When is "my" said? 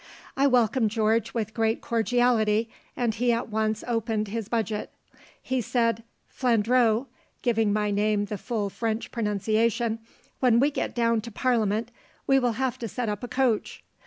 7.71-7.91